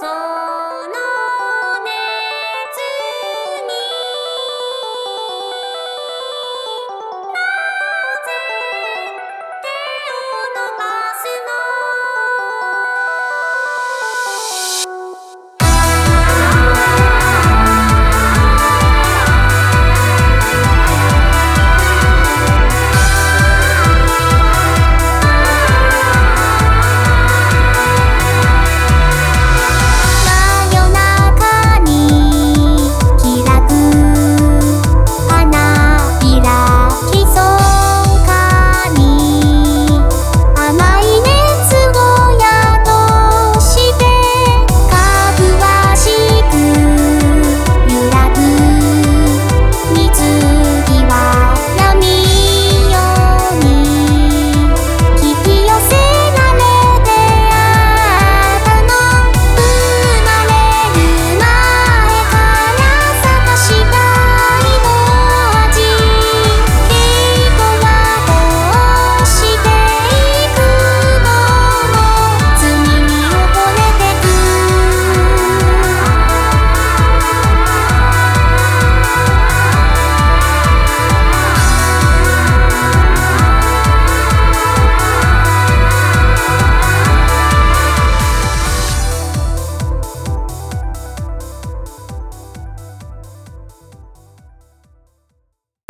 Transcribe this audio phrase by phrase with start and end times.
[0.00, 0.49] そう。